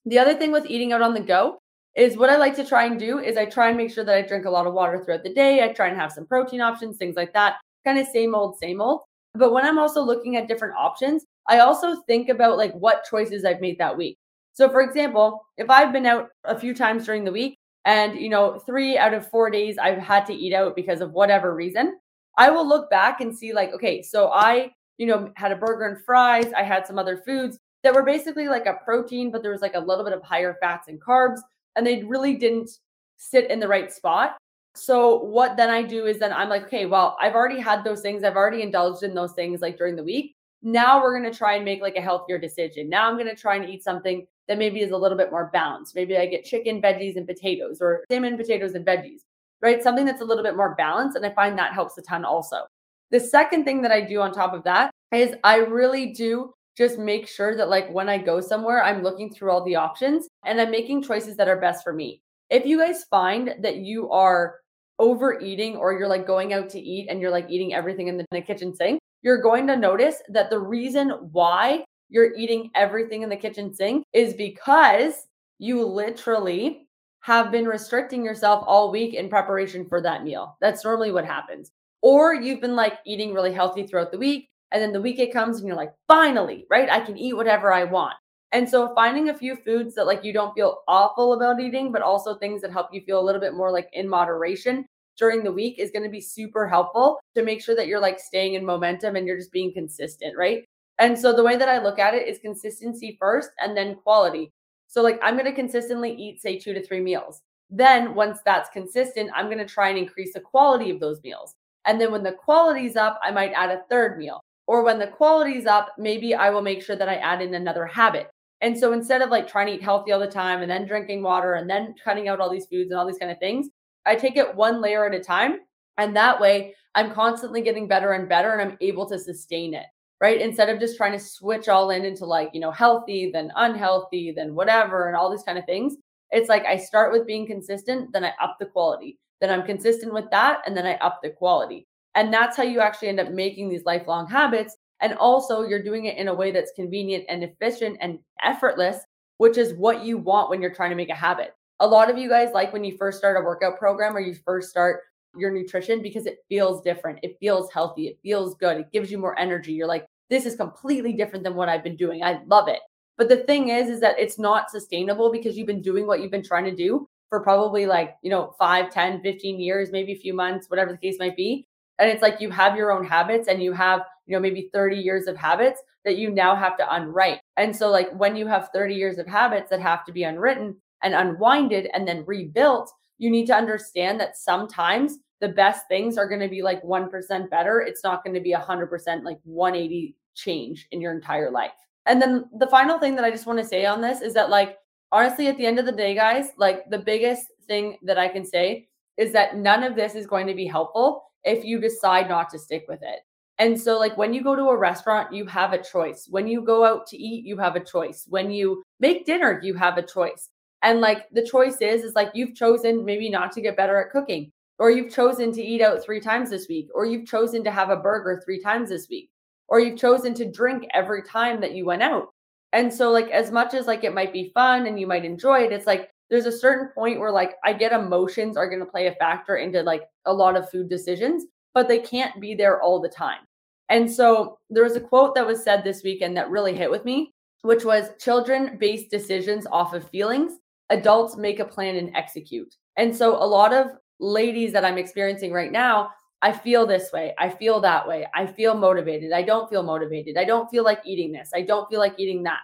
The 0.07 0.19
other 0.19 0.35
thing 0.35 0.53
with 0.53 0.67
eating 0.67 0.93
out 0.93 1.03
on 1.03 1.15
the 1.15 1.21
go 1.21 1.59
is 1.97 2.17
what 2.17 2.31
I 2.31 2.37
like 2.37 2.55
to 2.57 2.65
try 2.65 2.85
and 2.85 2.99
do 2.99 3.19
is 3.19 3.37
I 3.37 3.47
try 3.47 3.69
and 3.69 3.77
make 3.77 3.91
sure 3.93 4.05
that 4.05 4.15
I 4.15 4.23
drink 4.23 4.45
a 4.45 4.51
lot 4.51 4.67
of 4.67 4.75
water 4.75 5.03
throughout 5.03 5.25
the 5.25 5.35
day. 5.35 5.63
I 5.63 5.73
try 5.73 5.89
and 5.89 5.97
have 5.97 6.13
some 6.13 6.27
protein 6.27 6.61
options, 6.61 6.97
things 6.97 7.17
like 7.17 7.33
that. 7.33 7.57
Kind 7.85 7.99
of 7.99 8.07
same 8.07 8.35
old, 8.35 8.59
same 8.59 8.81
old. 8.81 9.03
But 9.35 9.53
when 9.53 9.65
I'm 9.65 9.79
also 9.79 10.03
looking 10.03 10.37
at 10.37 10.49
different 10.49 10.75
options, 10.77 11.25
I 11.51 11.59
also 11.59 12.01
think 12.03 12.29
about 12.29 12.57
like 12.57 12.73
what 12.73 13.05
choices 13.05 13.45
I've 13.45 13.61
made 13.61 13.79
that 13.79 13.99
week. 13.99 14.17
So 14.53 14.71
for 14.71 14.81
example, 14.81 15.45
if 15.59 15.69
I've 15.69 15.93
been 15.93 16.07
out 16.07 16.29
a 16.45 16.59
few 16.59 16.75
times 16.75 17.05
during 17.05 17.25
the 17.25 17.33
week 17.33 17.59
and 17.85 18.19
you 18.19 18.29
know, 18.29 18.59
3 18.65 18.97
out 18.97 19.15
of 19.15 19.29
4 19.29 19.51
days 19.51 19.77
I've 19.77 19.99
had 19.99 20.25
to 20.27 20.35
eat 20.35 20.55
out 20.55 20.77
because 20.77 21.01
of 21.01 21.13
whatever 21.13 21.55
reason, 21.55 21.99
I 22.39 22.51
will 22.51 22.67
look 22.67 22.89
back 22.89 23.21
and 23.21 23.37
see 23.37 23.53
like 23.53 23.73
okay, 23.75 24.01
so 24.01 24.29
I, 24.29 24.71
you 24.97 25.07
know, 25.07 25.33
had 25.35 25.53
a 25.53 25.57
burger 25.57 25.87
and 25.87 26.05
fries, 26.05 26.53
I 26.57 26.63
had 26.63 26.87
some 26.87 26.99
other 26.99 27.23
foods 27.27 27.59
that 27.83 27.95
were 27.95 28.05
basically 28.05 28.49
like 28.49 28.67
a 28.67 28.79
protein, 28.85 29.31
but 29.31 29.43
there 29.43 29.53
was 29.53 29.63
like 29.63 29.75
a 29.75 29.81
little 29.81 30.05
bit 30.05 30.13
of 30.13 30.23
higher 30.23 30.57
fats 30.61 30.89
and 30.89 31.03
carbs, 31.03 31.41
and 31.77 31.87
they 31.87 32.05
really 32.05 32.37
didn't 32.37 32.71
sit 33.17 33.51
in 33.51 33.59
the 33.61 33.69
right 33.69 33.93
spot. 33.93 34.37
So 34.75 35.23
what 35.25 35.57
then 35.57 35.71
I 35.71 35.83
do 35.83 36.07
is 36.07 36.19
then 36.19 36.33
I'm 36.33 36.49
like, 36.49 36.65
okay, 36.65 36.87
well, 36.87 37.17
I've 37.21 37.35
already 37.35 37.61
had 37.61 37.83
those 37.83 38.03
things. 38.03 38.23
I've 38.23 38.37
already 38.37 38.63
indulged 38.63 39.03
in 39.03 39.15
those 39.15 39.33
things 39.33 39.61
like 39.61 39.77
during 39.77 39.97
the 39.97 40.05
week. 40.05 40.37
Now 40.63 41.03
we're 41.03 41.19
going 41.19 41.31
to 41.31 41.37
try 41.37 41.55
and 41.55 41.65
make 41.65 41.81
like 41.81 41.97
a 41.97 42.03
healthier 42.03 42.39
decision. 42.39 42.89
Now 42.89 43.09
I'm 43.09 43.17
going 43.17 43.29
to 43.29 43.41
try 43.41 43.57
and 43.57 43.69
eat 43.69 43.83
something 43.83 44.27
that 44.47 44.59
maybe 44.59 44.81
is 44.81 44.91
a 44.91 44.97
little 44.97 45.17
bit 45.17 45.31
more 45.31 45.49
balanced. 45.53 45.95
Maybe 45.95 46.17
I 46.17 46.27
get 46.27 46.45
chicken, 46.45 46.83
veggies, 46.83 47.17
and 47.17 47.27
potatoes, 47.27 47.79
or 47.81 48.05
salmon, 48.11 48.37
potatoes, 48.37 48.75
and 48.75 48.85
veggies, 48.85 49.21
right? 49.63 49.83
Something 49.83 50.05
that's 50.05 50.21
a 50.21 50.25
little 50.25 50.45
bit 50.45 50.57
more 50.57 50.75
balanced. 50.75 51.17
And 51.17 51.25
I 51.25 51.31
find 51.31 51.59
that 51.59 51.73
helps 51.73 51.97
a 51.99 52.03
ton 52.03 52.25
also. 52.25 52.67
The 53.11 53.21
second 53.21 53.65
thing 53.65 53.83
that 53.83 53.93
I 53.93 54.01
do 54.01 54.21
on 54.21 54.33
top 54.33 54.53
of 54.53 54.65
that 54.65 54.91
is 55.13 55.35
I 55.45 55.57
really 55.57 56.13
do 56.13 56.53
just 56.77 56.99
make 56.99 57.27
sure 57.29 57.57
that 57.57 57.69
like 57.69 57.91
when 57.91 58.09
I 58.09 58.19
go 58.19 58.41
somewhere, 58.41 58.83
I'm 58.83 59.03
looking 59.03 59.33
through 59.33 59.51
all 59.51 59.65
the 59.65 59.77
options 59.77 60.29
and 60.45 60.61
I'm 60.61 60.71
making 60.71 61.03
choices 61.03 61.37
that 61.37 61.49
are 61.49 61.61
best 61.61 61.83
for 61.83 61.93
me. 61.93 62.21
If 62.51 62.67
you 62.67 62.79
guys 62.79 63.05
find 63.05 63.55
that 63.61 63.77
you 63.77 64.11
are 64.11 64.57
overeating 64.99 65.77
or 65.77 65.93
you're 65.93 66.09
like 66.09 66.27
going 66.27 66.53
out 66.53 66.69
to 66.71 66.81
eat 66.81 67.09
and 67.09 67.21
you're 67.21 67.31
like 67.31 67.47
eating 67.49 67.75
everything 67.75 68.09
in 68.09 68.17
the, 68.17 68.25
in 68.31 68.41
the 68.41 68.43
kitchen 68.43 68.75
sink, 68.75 69.01
you're 69.23 69.43
going 69.43 69.67
to 69.67 69.77
notice 69.77 70.17
that 70.29 70.51
the 70.51 70.59
reason 70.59 71.11
why 71.33 71.85
you're 72.09 72.35
eating 72.35 72.71
everything 72.75 73.23
in 73.23 73.29
the 73.29 73.37
kitchen 73.37 73.73
sink 73.73 74.05
is 74.13 74.35
because 74.35 75.27
you 75.59 75.85
literally 75.85 76.89
have 77.21 77.53
been 77.53 77.67
restricting 77.67 78.25
yourself 78.25 78.65
all 78.67 78.91
week 78.91 79.15
in 79.15 79.29
preparation 79.29 79.87
for 79.87 80.01
that 80.01 80.25
meal. 80.25 80.57
That's 80.61 80.85
normally 80.85 81.13
what 81.13 81.27
happens. 81.27 81.71
Or 82.03 82.35
you've 82.35 82.63
been 82.63 82.77
like 82.77 82.95
eating 83.07 83.35
really 83.35 83.53
healthy 83.53 83.87
throughout 83.87 84.11
the 84.11 84.19
week 84.19 84.49
and 84.73 84.83
then 84.83 84.93
the 84.93 85.01
weekend 85.01 85.33
comes 85.33 85.59
and 85.59 85.67
you're 85.67 85.77
like, 85.77 85.93
finally, 86.09 86.67
right? 86.71 86.89
I 86.89 87.01
can 87.01 87.19
eat 87.19 87.37
whatever 87.37 87.73
I 87.73 87.85
want. 87.85 88.15
And 88.53 88.69
so 88.69 88.95
finding 88.95 89.29
a 89.29 89.39
few 89.39 89.57
foods 89.57 89.95
that 89.95 90.07
like 90.07 90.25
you 90.25 90.33
don't 90.33 90.55
feel 90.55 90.79
awful 90.89 91.35
about 91.35 91.61
eating, 91.61 91.93
but 91.93 92.03
also 92.03 92.35
things 92.35 92.63
that 92.63 92.73
help 92.73 92.89
you 92.93 93.01
feel 93.03 93.21
a 93.21 93.25
little 93.25 93.41
bit 93.41 93.55
more 93.55 93.71
like 93.71 93.89
in 93.93 94.09
moderation 94.09 94.87
during 95.21 95.45
the 95.45 95.53
week 95.53 95.79
is 95.79 95.93
going 95.93 96.03
to 96.03 96.09
be 96.09 96.21
super 96.21 96.67
helpful 96.67 97.21
to 97.37 97.45
make 97.45 97.63
sure 97.63 97.77
that 97.77 97.87
you're 97.87 98.01
like 98.01 98.19
staying 98.19 98.55
in 98.55 98.65
momentum 98.65 99.15
and 99.15 99.27
you're 99.27 99.37
just 99.37 99.53
being 99.53 99.73
consistent, 99.73 100.37
right? 100.37 100.65
And 100.99 101.17
so 101.17 101.33
the 101.33 101.45
way 101.45 101.57
that 101.57 101.69
I 101.69 101.83
look 101.83 101.99
at 101.99 102.15
it 102.15 102.27
is 102.27 102.39
consistency 102.39 103.17
first 103.21 103.51
and 103.61 103.77
then 103.77 103.97
quality. 103.97 104.51
So 104.89 105.03
like 105.03 105.21
I'm 105.23 105.35
going 105.35 105.45
to 105.45 105.53
consistently 105.53 106.13
eat 106.13 106.41
say 106.41 106.59
2 106.59 106.75
to 106.75 106.85
3 106.85 107.01
meals. 107.01 107.43
Then 107.69 108.15
once 108.15 108.41
that's 108.45 108.71
consistent, 108.71 109.31
I'm 109.35 109.47
going 109.47 109.59
to 109.59 109.67
try 109.67 109.91
and 109.91 109.99
increase 109.99 110.33
the 110.33 110.41
quality 110.41 110.91
of 110.91 110.99
those 110.99 111.23
meals. 111.23 111.55
And 111.85 112.01
then 112.01 112.11
when 112.11 112.23
the 112.23 112.33
quality's 112.33 112.97
up, 112.97 113.21
I 113.23 113.31
might 113.31 113.53
add 113.53 113.71
a 113.71 113.83
third 113.89 114.19
meal. 114.19 114.41
Or 114.67 114.83
when 114.83 114.99
the 114.99 115.07
quality's 115.07 115.67
up, 115.67 115.91
maybe 115.99 116.35
I 116.35 116.51
will 116.51 116.63
make 116.63 116.83
sure 116.83 116.97
that 116.97 117.09
I 117.09 117.17
add 117.17 117.43
in 117.43 117.55
another 117.55 117.87
habit. 117.87 118.29
And 118.61 118.79
so 118.79 118.93
instead 118.93 119.23
of 119.23 119.31
like 119.31 119.49
trying 119.49 119.67
to 119.69 119.75
eat 119.75 119.83
healthy 119.83 120.13
all 120.13 120.21
the 120.21 120.27
time 120.27 120.63
and 120.63 120.71
then 120.71 120.87
drinking 120.87 121.23
water 121.23 121.55
and 121.55 121.69
then 121.69 121.95
cutting 122.03 122.29
out 122.29 122.41
all 122.41 122.51
these 122.51 122.67
foods 122.67 122.91
and 122.91 122.99
all 122.99 123.07
these 123.07 123.19
kind 123.19 123.33
of 123.33 123.39
things, 123.39 123.69
I 124.07 124.17
take 124.17 124.37
it 124.37 124.55
one 124.55 124.81
layer 124.81 125.07
at 125.07 125.15
a 125.15 125.23
time. 125.23 125.61
And 125.99 126.17
that 126.17 126.41
way 126.41 126.75
I'm 126.95 127.13
constantly 127.13 127.63
getting 127.63 127.87
better 127.87 128.13
and 128.13 128.29
better 128.29 128.53
and 128.53 128.71
I'm 128.71 128.79
able 128.81 129.09
to 129.11 129.19
sustain 129.19 129.75
it. 129.75 129.87
Right. 130.21 130.41
Instead 130.41 130.69
of 130.69 130.79
just 130.79 130.99
trying 130.99 131.13
to 131.13 131.19
switch 131.19 131.69
all 131.69 131.91
in 131.91 132.05
into 132.05 132.27
like, 132.27 132.51
you 132.53 132.61
know, 132.61 132.71
healthy, 132.71 133.31
then 133.33 133.51
unhealthy, 133.57 134.35
then 134.37 134.55
whatever, 134.55 135.09
and 135.09 135.17
all 135.17 135.31
these 135.31 135.43
kind 135.43 135.57
of 135.57 135.65
things. 135.65 135.97
It's 136.31 136.51
like 136.51 136.67
I 136.67 136.77
start 136.77 137.11
with 137.13 137.27
being 137.27 137.47
consistent, 137.47 138.13
then 138.13 138.25
I 138.25 138.33
up 138.43 138.57
the 138.61 138.67
quality. 138.67 139.19
Then 139.41 139.51
I'm 139.51 139.67
consistent 139.67 140.13
with 140.13 140.31
that, 140.31 140.61
and 140.67 140.77
then 140.77 140.87
I 140.87 140.97
up 140.97 141.21
the 141.23 141.31
quality. 141.31 141.87
And 142.15 142.33
that's 142.33 142.57
how 142.57 142.63
you 142.63 142.81
actually 142.81 143.09
end 143.09 143.21
up 143.21 143.31
making 143.31 143.71
these 143.71 143.85
lifelong 143.85 144.29
habits. 144.29 144.77
And 145.01 145.15
also, 145.15 145.63
you're 145.63 145.83
doing 145.83 146.05
it 146.05 146.19
in 146.19 146.29
a 146.29 146.35
way 146.35 146.51
that's 146.51 146.73
convenient 146.77 147.25
and 147.29 147.43
efficient 147.43 147.97
and 148.01 148.19
effortless, 148.45 148.99
which 149.39 149.57
is 149.57 149.73
what 149.75 150.05
you 150.05 150.19
want 150.19 150.51
when 150.51 150.61
you're 150.61 150.75
trying 150.75 150.91
to 150.91 150.97
make 150.97 151.09
a 151.09 151.15
habit. 151.15 151.55
A 151.81 151.87
lot 151.87 152.11
of 152.11 152.19
you 152.19 152.29
guys 152.29 152.51
like 152.53 152.73
when 152.73 152.85
you 152.85 152.97
first 152.97 153.19
start 153.19 153.37
a 153.37 153.45
workout 153.45 153.79
program 153.79 154.17
or 154.17 154.21
you 154.21 154.35
first 154.45 154.71
start 154.71 155.01
your 155.37 155.51
nutrition 155.51 156.03
because 156.03 156.27
it 156.27 156.39
feels 156.49 156.83
different. 156.83 157.21
It 157.23 157.37
feels 157.41 157.73
healthy. 157.73 158.09
It 158.09 158.19
feels 158.23 158.55
good. 158.57 158.79
It 158.79 158.93
gives 158.93 159.11
you 159.11 159.19
more 159.19 159.39
energy. 159.39 159.73
You're 159.73 159.87
like, 159.87 160.07
this 160.29 160.47
is 160.47 160.57
completely 160.57 161.13
different 161.13 161.45
than 161.45 161.55
what 161.55 161.69
I've 161.69 161.85
been 161.85 161.97
doing. 161.97 162.23
I 162.23 162.41
love 162.47 162.69
it. 162.69 162.81
But 163.17 163.29
the 163.29 163.45
thing 163.45 163.69
is, 163.69 163.89
is 163.89 164.01
that 164.01 164.19
it's 164.19 164.39
not 164.39 164.71
sustainable 164.71 165.33
because 165.33 165.57
you've 165.57 165.67
been 165.67 165.83
doing 165.83 166.07
what 166.07 166.21
you've 166.21 166.31
been 166.31 166.45
trying 166.45 166.65
to 166.65 166.75
do 166.75 167.07
for 167.29 167.43
probably 167.43 167.87
like, 167.87 168.17
you 168.23 168.31
know, 168.31 168.55
5, 168.59 168.91
10, 168.91 169.23
15 169.23 169.61
years, 169.61 169.91
maybe 169.93 170.13
a 170.13 170.19
few 170.19 170.35
months, 170.35 170.69
whatever 170.69 170.93
the 170.93 170.99
case 170.99 171.19
might 171.19 171.37
be 171.37 171.67
and 172.01 172.11
it's 172.11 172.23
like 172.23 172.41
you 172.41 172.51
have 172.51 172.77
your 172.77 172.91
own 172.91 173.05
habits 173.05 173.47
and 173.47 173.63
you 173.63 173.73
have 173.73 174.01
you 174.27 174.35
know 174.35 174.41
maybe 174.41 174.71
30 174.73 174.97
years 174.97 175.27
of 175.29 175.37
habits 175.37 175.81
that 176.05 176.17
you 176.17 176.31
now 176.31 176.57
have 176.57 176.77
to 176.79 176.95
unwrite 176.95 177.41
and 177.57 177.77
so 177.77 177.91
like 177.91 178.11
when 178.19 178.35
you 178.35 178.47
have 178.47 178.71
30 178.75 178.95
years 178.95 179.19
of 179.19 179.27
habits 179.27 179.71
that 179.71 179.81
have 179.81 180.05
to 180.07 180.13
be 180.13 180.25
unwritten 180.25 180.77
and 181.03 181.15
unwinded 181.15 181.89
and 181.95 182.07
then 182.07 182.25
rebuilt 182.27 182.93
you 183.19 183.31
need 183.31 183.47
to 183.47 183.55
understand 183.55 184.19
that 184.19 184.37
sometimes 184.37 185.19
the 185.41 185.49
best 185.49 185.87
things 185.89 186.17
are 186.19 186.29
going 186.29 186.41
to 186.41 186.49
be 186.49 186.63
like 186.63 186.83
1% 186.83 187.51
better 187.51 187.81
it's 187.81 188.05
not 188.05 188.25
going 188.25 188.35
to 188.35 188.41
be 188.41 188.55
100% 188.55 189.25
like 189.25 189.39
180 189.45 190.17
change 190.35 190.87
in 190.91 191.01
your 191.01 191.13
entire 191.13 191.51
life 191.51 191.73
and 192.07 192.21
then 192.21 192.45
the 192.59 192.67
final 192.69 192.99
thing 192.99 193.15
that 193.17 193.25
i 193.25 193.31
just 193.31 193.47
want 193.47 193.59
to 193.59 193.65
say 193.65 193.85
on 193.85 194.01
this 194.01 194.21
is 194.21 194.33
that 194.35 194.49
like 194.49 194.79
honestly 195.13 195.49
at 195.49 195.57
the 195.57 195.67
end 195.67 195.79
of 195.79 195.87
the 195.87 195.93
day 195.93 196.15
guys 196.15 196.51
like 196.57 196.89
the 196.91 196.99
biggest 196.99 197.47
thing 197.67 197.99
that 198.03 198.19
i 198.19 198.29
can 198.29 198.45
say 198.45 198.89
is 199.17 199.33
that 199.33 199.57
none 199.57 199.83
of 199.83 199.95
this 199.95 200.15
is 200.15 200.27
going 200.27 200.47
to 200.47 200.55
be 200.55 200.67
helpful 200.67 201.25
if 201.45 201.65
you 201.65 201.79
decide 201.81 202.29
not 202.29 202.49
to 202.51 202.59
stick 202.59 202.85
with 202.89 203.01
it. 203.03 203.21
And 203.59 203.79
so, 203.79 203.99
like 203.99 204.17
when 204.17 204.33
you 204.33 204.43
go 204.43 204.57
to 204.57 204.69
a 204.69 204.77
restaurant, 204.77 205.33
you 205.33 205.45
have 205.47 205.75
a 205.75 205.83
choice. 205.83 206.27
When 206.31 206.49
you 206.49 206.63
go 206.63 206.85
out 206.85 207.07
to 207.09 207.19
eat, 207.19 207.45
you 207.45 207.59
have 207.59 207.77
a 207.77 207.85
choice. 207.85 208.25
When 208.29 208.51
you 208.51 208.83
make 209.01 209.27
dinner, 209.27 209.61
you 209.63 209.75
have 209.75 209.99
a 209.99 210.03
choice. 210.03 210.49
And 210.83 211.01
like 211.01 211.29
the 211.31 211.47
choice 211.47 211.77
is, 211.81 212.03
is 212.05 212.15
like 212.15 212.31
you've 212.35 212.55
chosen 212.55 213.05
maybe 213.05 213.29
not 213.29 213.53
to 213.53 213.61
get 213.61 213.77
better 213.77 214.01
at 214.03 214.11
cooking, 214.11 214.51
or 214.79 214.91
you've 214.91 215.13
chosen 215.13 215.53
to 215.53 215.63
eat 215.63 215.83
out 215.83 216.03
three 216.03 216.21
times 216.21 216.51
this 216.51 216.69
week, 216.69 216.89
or 216.95 217.05
you've 217.05 217.27
chosen 217.27 217.63
to 217.65 217.71
have 217.71 217.91
a 217.91 217.97
burger 217.97 218.41
three 218.45 218.63
times 218.63 218.89
this 218.89 219.09
week, 219.11 219.31
or 219.69 219.81
you've 219.81 219.99
chosen 219.99 220.35
to 220.35 220.51
drink 220.51 220.87
every 220.95 221.23
time 221.23 221.61
that 221.61 221.73
you 221.75 221.85
went 221.85 222.03
out. 222.03 222.29
And 222.73 222.93
so, 222.93 223.11
like, 223.11 223.29
as 223.29 223.51
much 223.51 223.75
as 223.75 223.87
like 223.87 224.05
it 224.05 224.15
might 224.15 224.33
be 224.33 224.53
fun 224.55 224.87
and 224.87 224.99
you 224.99 225.07
might 225.07 225.25
enjoy 225.25 225.61
it, 225.61 225.73
it's 225.73 225.87
like 225.87 226.11
there's 226.31 226.47
a 226.47 226.53
certain 226.53 226.89
point 226.95 227.19
where 227.19 227.33
like 227.33 227.57
I 227.65 227.73
get 227.73 227.93
emotions 227.93 228.57
are 228.57 228.69
going 228.69 228.81
to 228.81 228.87
play 228.87 229.09
a 229.09 229.15
factor 229.17 229.57
into 229.57 229.83
like 229.83 230.05
a 230.25 230.33
lot 230.33 230.57
of 230.57 230.71
food 230.71 230.89
decisions, 230.89 231.45
but 231.75 231.89
they 231.89 231.99
can't 231.99 232.41
be 232.41 232.55
there 232.55 232.81
all 232.81 233.01
the 233.01 233.09
time. 233.09 233.41
And 233.89 234.11
so 234.11 234.59
there 234.71 234.85
was 234.85 234.95
a 234.95 235.01
quote 235.01 235.35
that 235.35 235.47
was 235.47 235.65
said 235.65 235.83
this 235.83 236.05
weekend 236.05 236.37
that 236.37 236.49
really 236.49 236.77
hit 236.77 236.91
with 236.91 237.05
me, 237.05 237.35
which 237.63 237.85
was 237.85 238.11
children 238.21 238.79
base 238.79 239.09
decisions 239.09 239.67
off 239.71 239.93
of 239.93 240.09
feelings, 240.09 240.53
adults 240.91 241.37
make 241.37 241.61
a 241.61 241.65
plan 241.65 241.97
and 241.97 242.15
execute. 242.15 242.75
And 242.97 243.15
so 243.15 243.37
a 243.37 243.47
lot 243.47 243.73
of 243.73 243.89
ladies 244.19 244.73
that 244.73 244.85
I'm 244.85 244.99
experiencing 244.99 245.53
right 245.53 245.73
now, 245.73 246.11
I 246.43 246.53
feel 246.53 246.87
this 246.87 247.13
way. 247.13 247.35
I 247.39 247.51
feel 247.51 247.81
that 247.81 248.07
way. 248.07 248.27
I 248.35 248.47
feel 248.47 248.75
motivated. 248.75 249.33
I 249.33 249.43
don't 249.43 249.69
feel 249.69 249.83
motivated. 249.83 250.37
I 250.37 250.45
don't 250.45 250.71
feel 250.71 250.85
like 250.85 251.01
eating 251.05 251.33
this. 251.33 251.51
I 251.55 251.63
don't 251.63 251.89
feel 251.91 252.01
like 252.01 252.15
eating 252.19 252.43
that. 252.45 252.61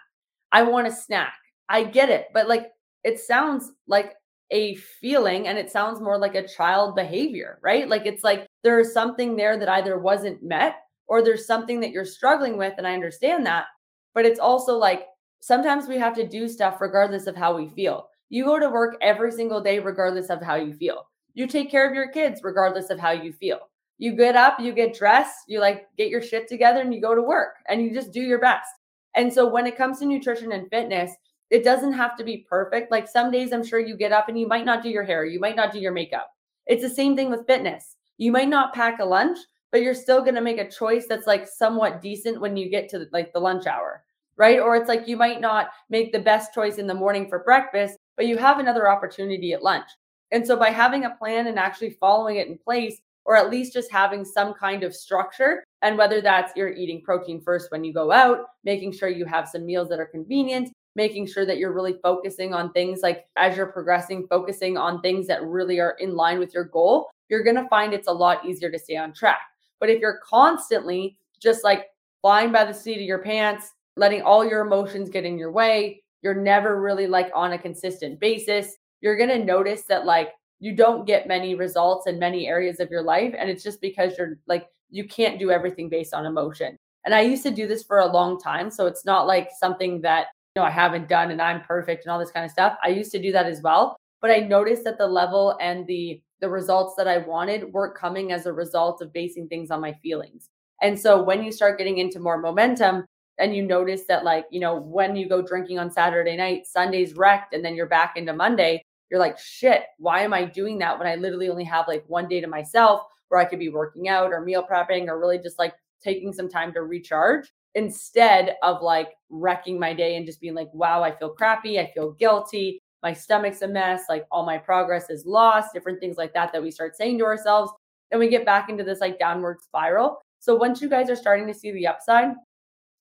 I 0.53 0.63
want 0.63 0.87
a 0.87 0.93
snack. 0.93 1.35
I 1.69 1.85
get 1.85 2.09
it. 2.09 2.29
But 2.33 2.49
like 2.49 2.73
it 3.05 3.21
sounds 3.21 3.73
like 3.87 4.15
a 4.51 4.77
feeling 4.77 5.49
and 5.49 5.59
it 5.59 5.71
sounds 5.71 6.01
more 6.01 6.19
like 6.19 6.35
a 6.35 6.47
child 6.47 6.95
behavior, 6.95 7.59
right? 7.63 7.89
Like 7.89 8.07
it's 8.07 8.25
like 8.25 8.47
there's 8.63 8.93
something 8.93 9.37
there 9.37 9.59
that 9.59 9.69
either 9.69 9.99
wasn't 9.99 10.43
met 10.43 10.77
or 11.09 11.23
there's 11.23 11.47
something 11.47 11.81
that 11.81 11.91
you're 11.91 12.05
struggling 12.05 12.57
with. 12.57 12.75
And 12.79 12.87
I 12.87 12.95
understand 12.95 13.45
that. 13.47 13.67
But 14.15 14.25
it's 14.25 14.41
also 14.41 14.77
like 14.77 15.07
sometimes 15.41 15.87
we 15.87 15.99
have 15.99 16.15
to 16.15 16.27
do 16.27 16.49
stuff 16.49 16.81
regardless 16.81 17.27
of 17.27 17.37
how 17.37 17.57
we 17.57 17.69
feel. 17.69 18.09
You 18.29 18.45
go 18.45 18.59
to 18.59 18.69
work 18.69 18.97
every 19.01 19.31
single 19.31 19.61
day, 19.61 19.79
regardless 19.79 20.31
of 20.31 20.43
how 20.43 20.57
you 20.57 20.75
feel. 20.75 21.07
You 21.35 21.47
take 21.47 21.71
care 21.71 21.89
of 21.89 21.95
your 21.95 22.11
kids, 22.11 22.41
regardless 22.43 22.91
of 22.91 22.99
how 22.99 23.11
you 23.11 23.33
feel. 23.33 23.61
You 23.99 24.15
get 24.15 24.37
up, 24.37 24.61
you 24.61 24.73
get 24.73 24.95
dressed, 24.95 25.37
you 25.49 25.61
like 25.61 25.87
get 25.97 26.11
your 26.11 26.21
shit 26.23 26.49
together 26.49 26.81
and 26.81 26.95
you 26.95 27.01
go 27.01 27.15
to 27.15 27.23
work 27.23 27.55
and 27.69 27.83
you 27.83 27.95
just 27.95 28.13
do 28.13 28.21
your 28.21 28.41
best. 28.41 28.69
And 29.15 29.33
so 29.33 29.49
when 29.49 29.67
it 29.67 29.77
comes 29.79 29.99
to 29.99 30.07
nutrition 30.07 30.53
and 30.53 30.69
fitness, 30.69 31.13
it 31.51 31.65
doesn't 31.65 31.93
have 31.93 32.17
to 32.17 32.25
be 32.25 32.47
perfect. 32.49 32.91
Like 32.91 33.09
some 33.09 33.31
days, 33.31 33.53
I'm 33.53 33.65
sure 33.65 33.79
you 33.79 33.97
get 33.97 34.13
up 34.13 34.29
and 34.29 34.39
you 34.39 34.47
might 34.47 34.67
not 34.67 34.83
do 34.83 34.91
your 34.91 35.05
hair, 35.05 35.25
you 35.25 35.41
might 35.41 35.57
not 35.57 35.73
do 35.73 35.79
your 35.79 35.93
makeup. 35.93 36.29
It's 36.67 36.83
the 36.83 36.91
same 36.91 37.17
thing 37.17 37.31
with 37.31 37.47
fitness. 37.47 37.97
You 38.19 38.33
might 38.33 38.49
not 38.49 38.75
pack 38.75 38.99
a 38.99 39.05
lunch, 39.05 39.39
but 39.71 39.83
you're 39.83 39.95
still 39.95 40.21
going 40.21 40.35
to 40.35 40.41
make 40.41 40.59
a 40.59 40.71
choice 40.71 41.07
that's 41.07 41.27
like 41.27 41.47
somewhat 41.47 42.03
decent 42.03 42.41
when 42.41 42.57
you 42.57 42.69
get 42.69 42.89
to 42.91 43.07
like 43.13 43.33
the 43.33 43.41
lunch 43.41 43.67
hour, 43.67 44.05
right? 44.37 44.59
Or 44.59 44.77
it's 44.77 44.89
like 44.89 45.07
you 45.07 45.17
might 45.17 45.41
not 45.41 45.69
make 45.91 46.13
the 46.13 46.19
best 46.19 46.53
choice 46.53 46.79
in 46.79 46.87
the 46.87 46.95
morning 46.95 47.29
for 47.29 47.45
breakfast, 47.45 47.99
but 48.17 48.27
you 48.27 48.37
have 48.37 48.59
another 48.59 48.89
opportunity 48.89 49.53
at 49.53 49.63
lunch. 49.63 49.89
And 50.33 50.47
so 50.47 50.57
by 50.57 50.71
having 50.71 51.05
a 51.05 51.15
plan 51.17 51.47
and 51.47 51.59
actually 51.59 51.91
following 51.91 52.37
it 52.37 52.49
in 52.49 52.59
place, 52.59 53.01
or 53.25 53.37
at 53.37 53.51
least 53.51 53.73
just 53.73 53.91
having 53.91 54.25
some 54.25 54.55
kind 54.55 54.83
of 54.83 54.95
structure, 54.95 55.65
and 55.83 55.99
whether 55.99 56.21
that's 56.21 56.53
you're 56.57 56.73
eating 56.73 57.03
protein 57.03 57.41
first 57.41 57.71
when 57.71 57.85
you 57.85 57.93
go 57.93 58.13
out, 58.13 58.47
making 58.65 58.93
sure 58.93 59.09
you 59.09 59.25
have 59.25 59.49
some 59.49 59.67
meals 59.67 59.89
that 59.89 60.01
are 60.01 60.07
convenient, 60.07 60.73
making 60.95 61.27
sure 61.27 61.45
that 61.45 61.59
you're 61.59 61.75
really 61.75 61.99
focusing 62.03 62.55
on 62.55 62.73
things 62.73 63.01
like 63.03 63.27
as 63.37 63.57
you're 63.57 63.67
progressing, 63.67 64.27
focusing 64.29 64.77
on 64.77 65.01
things 65.01 65.27
that 65.27 65.45
really 65.45 65.79
are 65.79 65.97
in 66.01 66.15
line 66.15 66.39
with 66.39 66.55
your 66.55 66.65
goal, 66.65 67.11
you're 67.29 67.45
going 67.45 67.57
to 67.57 67.69
find 67.69 67.93
it's 67.93 68.09
a 68.09 68.13
lot 68.13 68.45
easier 68.47 68.71
to 68.71 68.79
stay 68.79 68.97
on 68.97 69.13
track. 69.13 69.41
But 69.79 69.91
if 69.91 70.01
you're 70.01 70.21
constantly 70.25 71.19
just 71.41 71.65
like 71.65 71.87
flying 72.23 72.51
by 72.51 72.65
the 72.65 72.73
seat 72.73 72.97
of 72.97 73.03
your 73.03 73.23
pants, 73.23 73.73
letting 73.97 74.23
all 74.23 74.45
your 74.45 74.61
emotions 74.61 75.11
get 75.11 75.25
in 75.25 75.39
your 75.39 75.53
way, 75.53 76.03
you're 76.27 76.35
never 76.35 76.83
really 76.83 77.07
like 77.07 77.31
on 77.37 77.53
a 77.53 77.59
consistent 77.59 78.19
basis, 78.19 78.75
you're 79.01 79.17
going 79.17 79.31
to 79.31 79.45
notice 79.45 79.83
that 79.85 80.05
like 80.05 80.31
you 80.59 80.75
don't 80.75 81.07
get 81.07 81.29
many 81.29 81.55
results 81.55 82.09
in 82.09 82.19
many 82.19 82.49
areas 82.49 82.81
of 82.81 82.91
your 82.91 83.03
life. 83.03 83.33
And 83.39 83.49
it's 83.49 83.63
just 83.63 83.81
because 83.81 84.19
you're 84.19 84.37
like, 84.49 84.67
you 84.91 85.07
can't 85.07 85.39
do 85.39 85.53
everything 85.53 85.89
based 85.89 86.13
on 86.13 86.27
emotion. 86.27 86.77
And 87.05 87.15
I 87.15 87.21
used 87.21 87.45
to 87.45 87.53
do 87.53 87.69
this 87.69 87.85
for 87.85 88.01
a 88.01 88.13
long 88.13 88.41
time. 88.41 88.73
So 88.73 88.87
it's 88.87 89.05
not 89.05 89.29
like 89.29 89.51
something 89.57 90.01
that 90.01 90.27
you 90.57 90.63
know, 90.63 90.67
I 90.67 90.71
haven't 90.73 91.09
done 91.09 91.31
and 91.31 91.41
I'm 91.41 91.61
perfect 91.61 92.05
and 92.05 92.11
all 92.11 92.19
this 92.19 92.33
kind 92.33 92.45
of 92.45 92.51
stuff. 92.51 92.77
I 92.83 92.89
used 92.89 93.13
to 93.13 93.23
do 93.23 93.31
that 93.31 93.47
as 93.47 93.63
well, 93.63 93.97
but 94.21 94.33
I 94.33 94.39
noticed 94.39 94.83
that 94.83 94.99
the 94.99 95.07
level 95.07 95.57
and 95.61 95.87
the 95.87 96.21
the 96.41 96.49
results 96.51 96.97
that 96.97 97.07
I 97.07 97.19
wanted 97.19 97.73
weren't 97.73 97.97
coming 97.97 98.33
as 98.33 98.47
a 98.47 98.53
result 98.53 99.01
of 99.01 99.13
basing 99.13 99.47
things 99.47 99.71
on 99.71 99.81
my 99.81 99.93
feelings. 100.03 100.51
And 100.83 100.99
so 100.99 101.23
when 101.23 101.45
you 101.45 101.53
start 101.53 101.79
getting 101.79 101.99
into 101.99 102.19
more 102.19 102.37
momentum 102.37 103.07
and 103.39 103.55
you 103.55 103.63
notice 103.63 104.05
that 104.09 104.25
like, 104.25 104.47
you 104.51 104.61
know, 104.61 104.77
when 104.77 105.17
you 105.17 105.29
go 105.29 105.43
drinking 105.43 105.79
on 105.79 105.91
Saturday 105.91 106.37
night, 106.37 106.67
Sunday's 106.67 107.15
wrecked 107.15 107.55
and 107.55 107.65
then 107.65 107.75
you're 107.75 107.87
back 107.87 108.17
into 108.17 108.33
Monday, 108.33 108.83
you're 109.11 109.21
like, 109.21 109.39
shit, 109.39 109.83
why 109.99 110.23
am 110.23 110.33
I 110.33 110.45
doing 110.45 110.79
that 110.79 110.99
when 110.99 111.07
I 111.07 111.17
literally 111.17 111.49
only 111.49 111.65
have 111.65 111.87
like 111.87 112.05
one 112.07 112.29
day 112.29 112.41
to 112.41 112.47
myself 112.47 113.03
where 113.29 113.41
I 113.41 113.45
could 113.45 113.59
be 113.59 113.69
working 113.69 114.09
out 114.09 114.33
or 114.33 114.41
meal 114.41 114.67
prepping 114.69 115.09
or 115.09 115.19
really 115.19 115.39
just 115.39 115.59
like 115.59 115.75
taking 116.03 116.33
some 116.33 116.49
time 116.49 116.73
to 116.73 116.83
recharge? 116.83 117.47
instead 117.77 118.57
of 118.63 118.83
like 118.83 119.11
wrecking 119.29 119.79
my 119.79 119.93
day 119.93 120.17
and 120.17 120.27
just 120.27 120.41
being 120.41 120.55
like, 120.55 120.71
wow, 120.73 121.03
I 121.03 121.15
feel 121.15 121.29
crappy. 121.29 121.79
I 121.79 121.93
feel 121.93 122.13
guilty. 122.13 122.81
My 123.03 123.13
stomach's 123.13 123.63
a 123.63 123.69
mess. 123.69 124.05
Like 124.09 124.27
all 124.33 124.47
my 124.47 124.57
progress 124.57 125.11
is 125.11 125.27
lost, 125.27 125.75
different 125.75 126.01
things 126.01 126.17
like 126.17 126.33
that 126.33 126.53
that 126.53 126.63
we 126.63 126.71
start 126.71 126.97
saying 126.97 127.19
to 127.19 127.27
ourselves. 127.27 127.71
And 128.11 128.19
we 128.19 128.29
get 128.29 128.47
back 128.47 128.71
into 128.71 128.83
this 128.83 129.01
like 129.01 129.19
downward 129.19 129.61
spiral. 129.61 130.23
So 130.39 130.57
once 130.57 130.81
you 130.81 130.89
guys 130.89 131.11
are 131.11 131.17
starting 131.17 131.47
to 131.49 131.55
see 131.55 131.71
the 131.71 131.87
upside 131.87 132.29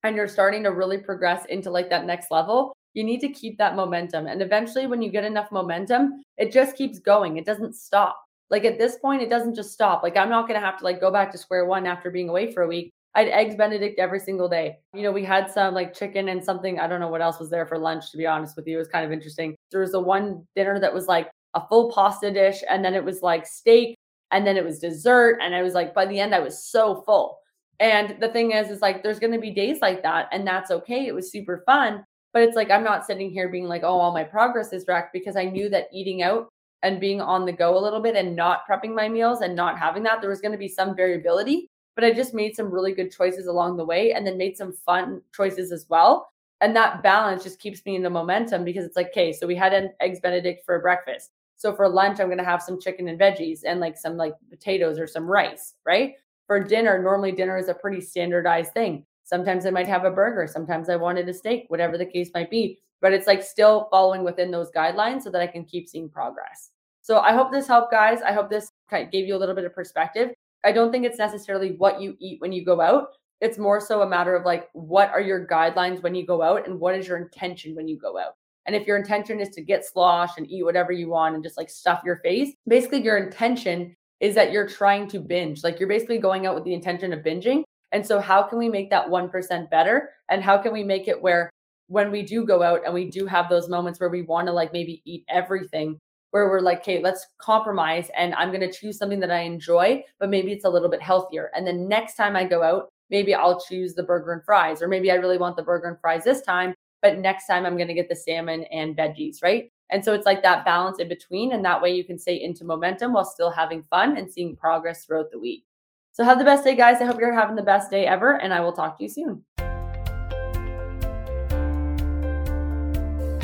and 0.08 0.16
you're 0.16 0.28
starting 0.28 0.64
to 0.64 0.70
really 0.70 0.98
progress 0.98 1.46
into 1.46 1.70
like 1.70 1.90
that 1.90 2.06
next 2.06 2.32
level, 2.32 2.76
you 2.94 3.04
need 3.04 3.20
to 3.22 3.30
keep 3.30 3.58
that 3.58 3.76
momentum. 3.76 4.28
And 4.28 4.42
eventually, 4.42 4.88
when 4.88 5.02
you 5.02 5.12
get 5.12 5.24
enough 5.24 5.52
momentum, 5.52 6.24
it 6.38 6.52
just 6.52 6.76
keeps 6.76 7.00
going. 7.00 7.38
It 7.38 7.46
doesn't 7.46 7.76
stop. 7.76 8.22
Like 8.50 8.66
at 8.66 8.78
this 8.78 8.98
point, 8.98 9.22
it 9.22 9.30
doesn't 9.30 9.56
just 9.56 9.74
stop. 9.74 10.04
Like 10.04 10.18
I'm 10.18 10.30
not 10.30 10.48
going 10.48 10.60
to 10.60 10.66
have 10.66 10.78
to 10.80 10.84
like 10.84 11.02
go 11.02 11.12
back 11.12 11.32
to 11.32 11.38
square 11.38 11.66
one 11.66 11.86
after 11.86 12.12
being 12.12 12.30
away 12.30 12.52
for 12.52 12.64
a 12.64 12.68
week. 12.68 12.92
I 13.16 13.24
had 13.24 13.30
eggs 13.30 13.56
Benedict 13.56 13.98
every 13.98 14.20
single 14.20 14.50
day. 14.50 14.78
You 14.94 15.04
know, 15.04 15.12
we 15.12 15.24
had 15.24 15.50
some 15.50 15.74
like 15.74 15.94
chicken 15.94 16.28
and 16.30 16.44
something. 16.44 16.80
I 16.80 16.88
don't 16.88 17.00
know 17.00 17.08
what 17.08 17.22
else 17.22 17.40
was 17.40 17.50
there 17.50 17.66
for 17.66 17.78
lunch, 17.78 18.12
to 18.12 18.18
be 18.18 18.28
honest 18.28 18.58
with 18.58 18.68
you. 18.68 18.76
It 18.76 18.80
was 18.80 18.90
kind 18.90 19.06
of 19.06 19.12
interesting. 19.12 19.56
There 19.72 19.82
was 19.82 19.94
a 19.94 20.00
one 20.00 20.46
dinner 20.56 20.80
that 20.80 20.94
was 20.94 21.08
like 21.08 21.30
a 21.54 21.66
full 21.68 21.92
pasta 21.92 22.32
dish, 22.32 22.62
and 22.70 22.84
then 22.84 22.94
it 22.94 23.04
was 23.04 23.22
like 23.22 23.48
steak, 23.48 23.96
and 24.32 24.46
then 24.46 24.58
it 24.58 24.66
was 24.66 24.80
dessert. 24.80 25.40
And 25.42 25.56
I 25.56 25.64
was 25.64 25.74
like, 25.74 25.94
by 25.94 26.06
the 26.06 26.20
end, 26.20 26.36
I 26.36 26.40
was 26.40 26.62
so 26.62 27.04
full. 27.06 27.40
And 27.80 28.18
the 28.20 28.30
thing 28.30 28.52
is, 28.52 28.70
is 28.70 28.82
like, 28.82 29.04
there's 29.04 29.20
going 29.20 29.34
to 29.34 29.40
be 29.40 29.52
days 29.52 29.80
like 29.82 30.02
that, 30.04 30.30
and 30.32 30.48
that's 30.48 30.72
okay. 30.72 31.08
It 31.08 31.16
was 31.16 31.32
super 31.32 31.64
fun. 31.66 32.06
But 32.34 32.44
it's 32.44 32.56
like, 32.56 32.70
I'm 32.70 32.84
not 32.84 33.06
sitting 33.06 33.30
here 33.30 33.50
being 33.50 33.68
like, 33.68 33.84
oh, 33.84 34.00
all 34.00 34.14
my 34.14 34.24
progress 34.24 34.74
is 34.74 34.86
wrecked 34.88 35.14
because 35.14 35.36
I 35.36 35.46
knew 35.46 35.70
that 35.70 35.88
eating 35.94 36.22
out 36.22 36.50
and 36.84 37.00
being 37.00 37.22
on 37.22 37.46
the 37.46 37.54
go 37.54 37.78
a 37.78 37.80
little 37.80 38.02
bit 38.02 38.16
and 38.16 38.36
not 38.36 38.62
prepping 38.70 38.94
my 38.94 39.08
meals 39.08 39.42
and 39.42 39.56
not 39.56 39.80
having 39.80 40.04
that, 40.04 40.20
there 40.20 40.30
was 40.30 40.42
going 40.42 40.52
to 40.52 40.58
be 40.58 40.68
some 40.68 40.96
variability 40.96 41.70
but 41.96 42.04
I 42.04 42.14
just 42.14 42.34
made 42.34 42.56
some 42.56 42.72
really 42.72 42.94
good 42.94 43.12
choices 43.12 43.48
along 43.48 43.78
the 43.78 43.86
way 43.86 44.14
and 44.14 44.28
then 44.28 44.38
made 44.38 44.58
some 44.58 44.74
fun 44.74 45.22
choices 45.34 45.72
as 45.72 45.86
well. 45.90 46.30
And 46.62 46.76
that 46.76 47.02
balance 47.02 47.44
just 47.44 47.60
keeps 47.60 47.86
me 47.86 47.96
in 47.96 48.04
the 48.04 48.10
momentum 48.10 48.64
because 48.64 48.86
it's 48.86 48.96
like, 48.96 49.08
okay, 49.08 49.32
so 49.32 49.48
we 49.48 49.56
had 49.56 49.74
an 49.74 49.92
eggs 50.02 50.20
benedict 50.20 50.66
for 50.66 50.80
breakfast. 50.82 51.32
So 51.58 51.74
for 51.74 51.88
lunch, 51.88 52.20
I'm 52.20 52.28
going 52.28 52.38
to 52.38 52.44
have 52.44 52.62
some 52.62 52.80
chicken 52.80 53.08
and 53.08 53.20
veggies 53.20 53.62
and 53.66 53.80
like 53.80 53.98
some 53.98 54.18
like 54.18 54.34
potatoes 54.50 55.00
or 55.00 55.08
some 55.08 55.26
rice, 55.26 55.74
right? 55.86 56.16
For 56.48 56.64
dinner, 56.64 57.02
normally 57.02 57.32
dinner 57.32 57.58
is 57.58 57.70
a 57.70 57.74
pretty 57.74 58.02
standardized 58.02 58.74
thing. 58.74 59.06
Sometimes 59.24 59.66
I 59.66 59.72
might 59.72 59.88
have 59.88 60.06
a 60.06 60.12
burger. 60.12 60.48
Sometimes 60.48 60.90
I 60.90 60.96
wanted 60.96 61.28
a 61.28 61.34
steak, 61.34 61.66
whatever 61.70 61.98
the 61.98 62.06
case 62.06 62.30
might 62.34 62.52
be. 62.52 62.80
But 63.02 63.14
it's 63.14 63.28
like 63.28 63.44
still 63.44 63.88
following 63.92 64.24
within 64.24 64.52
those 64.52 64.72
guidelines 64.72 65.24
so 65.24 65.32
that 65.32 65.42
I 65.42 65.48
can 65.48 65.66
keep 65.66 65.90
seeing 65.90 66.10
progress. 66.10 66.72
So 67.02 67.20
I 67.20 67.34
hope 67.34 67.52
this 67.52 67.68
helped, 67.68 67.92
guys. 67.92 68.22
I 68.22 68.34
hope 68.34 68.50
this 68.50 68.72
kind 68.90 69.06
of 69.06 69.12
gave 69.12 69.28
you 69.28 69.36
a 69.36 69.38
little 69.38 69.56
bit 69.56 69.66
of 69.66 69.74
perspective. 69.74 70.32
I 70.64 70.72
don't 70.72 70.92
think 70.92 71.06
it's 71.06 71.20
necessarily 71.20 71.74
what 71.74 72.02
you 72.02 72.16
eat 72.20 72.42
when 72.42 72.52
you 72.52 72.64
go 72.64 72.82
out. 72.82 73.10
It's 73.42 73.58
more 73.58 73.80
so 73.80 74.02
a 74.02 74.10
matter 74.10 74.36
of 74.36 74.46
like, 74.46 74.70
what 74.74 75.10
are 75.12 75.22
your 75.22 75.46
guidelines 75.46 76.02
when 76.02 76.16
you 76.16 76.26
go 76.26 76.42
out 76.42 76.68
and 76.68 76.80
what 76.80 76.96
is 76.96 77.08
your 77.08 77.18
intention 77.18 77.76
when 77.76 77.88
you 77.88 77.98
go 77.98 78.18
out? 78.18 78.36
And 78.66 78.76
if 78.76 78.88
your 78.88 78.98
intention 78.98 79.40
is 79.40 79.50
to 79.50 79.62
get 79.62 79.86
slosh 79.86 80.32
and 80.38 80.50
eat 80.50 80.64
whatever 80.64 80.92
you 80.92 81.10
want 81.10 81.36
and 81.36 81.44
just 81.44 81.58
like 81.58 81.70
stuff 81.70 82.02
your 82.04 82.18
face, 82.18 82.54
basically 82.68 83.04
your 83.04 83.18
intention 83.18 83.96
is 84.26 84.34
that 84.34 84.52
you're 84.52 84.68
trying 84.68 85.08
to 85.10 85.20
binge. 85.20 85.64
Like 85.64 85.80
you're 85.80 85.88
basically 85.88 86.18
going 86.18 86.48
out 86.48 86.56
with 86.56 86.64
the 86.64 86.74
intention 86.74 87.14
of 87.14 87.20
binging. 87.20 87.64
And 87.92 88.06
so, 88.06 88.20
how 88.20 88.42
can 88.42 88.58
we 88.58 88.70
make 88.70 88.90
that 88.90 89.08
1% 89.08 89.70
better? 89.70 90.10
And 90.30 90.42
how 90.42 90.58
can 90.58 90.74
we 90.74 90.84
make 90.84 91.08
it 91.08 91.22
where 91.22 91.52
when 91.88 92.10
we 92.10 92.24
do 92.24 92.44
go 92.44 92.64
out 92.64 92.82
and 92.84 92.94
we 92.94 93.12
do 93.12 93.28
have 93.28 93.48
those 93.50 93.70
moments 93.70 94.00
where 94.00 94.10
we 94.10 94.24
want 94.24 94.48
to 94.48 94.52
like 94.52 94.74
maybe 94.74 95.04
eat 95.06 95.24
everything, 95.30 96.00
where 96.32 96.50
we're 96.50 96.60
like, 96.60 96.80
okay, 96.80 97.00
let's 97.00 97.28
compromise 97.38 98.10
and 98.18 98.34
I'm 98.34 98.50
going 98.50 98.68
to 98.68 98.72
choose 98.72 98.98
something 98.98 99.20
that 99.20 99.30
I 99.30 99.42
enjoy, 99.42 100.04
but 100.20 100.32
maybe 100.32 100.52
it's 100.52 100.66
a 100.66 100.70
little 100.70 100.90
bit 100.90 101.04
healthier. 101.04 101.52
And 101.56 101.66
then 101.66 101.88
next 101.88 102.16
time 102.16 102.36
I 102.36 102.46
go 102.46 102.64
out, 102.64 102.90
maybe 103.12 103.36
I'll 103.36 103.62
choose 103.62 103.94
the 103.94 104.02
burger 104.02 104.34
and 104.34 104.44
fries, 104.44 104.82
or 104.82 104.88
maybe 104.88 105.12
I 105.12 105.16
really 105.16 105.38
want 105.38 105.56
the 105.56 105.64
burger 105.64 105.88
and 105.88 106.02
fries 106.02 106.24
this 106.24 106.42
time, 106.42 106.74
but 107.04 107.20
next 107.20 107.46
time 107.46 107.68
I'm 107.68 107.78
going 107.78 107.88
to 107.90 107.94
get 107.94 108.10
the 108.10 108.16
salmon 108.16 108.64
and 108.72 108.98
veggies, 108.98 109.44
right? 109.44 109.70
And 109.92 110.04
so 110.04 110.14
it's 110.14 110.26
like 110.26 110.42
that 110.44 110.66
balance 110.66 111.00
in 111.00 111.08
between. 111.08 111.54
And 111.54 111.64
that 111.66 111.82
way 111.82 111.96
you 111.96 112.04
can 112.04 112.18
stay 112.18 112.42
into 112.42 112.66
momentum 112.66 113.14
while 113.14 113.26
still 113.26 113.52
having 113.52 113.84
fun 113.90 114.18
and 114.18 114.32
seeing 114.32 114.56
progress 114.56 115.06
throughout 115.06 115.32
the 115.32 115.40
week. 115.40 115.66
So 116.12 116.24
have 116.24 116.40
the 116.40 116.46
best 116.46 116.64
day, 116.64 116.76
guys. 116.76 117.02
I 117.02 117.06
hope 117.06 117.20
you're 117.20 117.34
having 117.34 117.58
the 117.58 117.62
best 117.62 117.92
day 117.92 118.06
ever, 118.08 118.42
and 118.42 118.54
I 118.54 118.62
will 118.62 118.72
talk 118.72 118.98
to 118.98 119.04
you 119.04 119.10
soon. 119.10 119.44